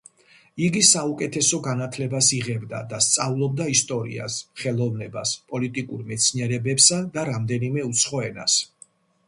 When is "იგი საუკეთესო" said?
0.67-1.59